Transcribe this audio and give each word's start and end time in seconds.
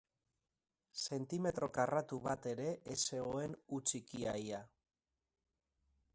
Zentimetro 1.01 1.69
karratu 1.75 2.19
bat 2.29 2.47
ere 2.53 2.67
ez 2.95 2.99
zegoen 3.13 3.55
hutsik 3.77 4.17
ia-ia. 4.23 4.65